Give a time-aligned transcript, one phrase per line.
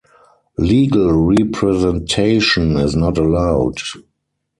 [0.57, 3.77] Legal representation is not allowed.